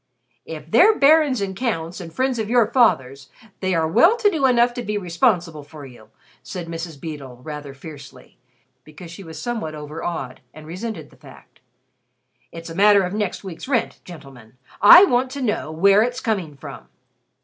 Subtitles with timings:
[0.47, 4.47] "If they're barons and counts, and friends of your father's, they are well to do
[4.47, 6.09] enough to be responsible for you,"
[6.41, 6.99] said Mrs.
[6.99, 8.39] Beedle, rather fiercely,
[8.83, 11.59] because she was somewhat over awed and resented the fact.
[12.51, 14.57] "It's a matter of next week's rent, gentlemen.
[14.81, 16.87] I want to know where it's coming from."